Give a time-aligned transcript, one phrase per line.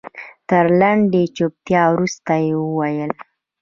[0.49, 3.11] تر لنډې چوپتيا وروسته يې وويل.